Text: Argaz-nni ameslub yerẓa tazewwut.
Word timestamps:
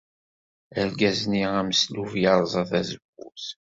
Argaz-nni 0.79 1.43
ameslub 1.59 2.11
yerẓa 2.21 2.63
tazewwut. 2.69 3.45